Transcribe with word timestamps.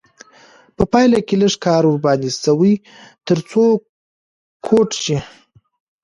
په 0.75 0.83
پایله 0.91 1.19
کې 1.27 1.35
لږ 1.41 1.53
کار 1.65 1.81
ورباندې 1.85 2.29
شوی 2.43 2.73
تر 3.27 3.37
څو 3.49 3.63
کوټ 4.65 4.89
شي. 5.03 5.17